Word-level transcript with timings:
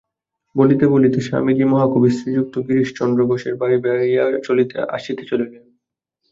বলিতে 0.55 0.85
বলিতে 0.87 1.19
স্বামীজী 1.21 1.65
মহাকবি 1.65 2.09
শ্রীযুক্ত 2.11 2.55
গিরিশচন্দ্র 2.67 3.19
ঘোষের 3.25 3.53
বাড়ী 3.55 3.77
বেড়াইয়া 3.83 4.23
আসিতে 4.89 5.23
চলিলেন। 5.29 5.63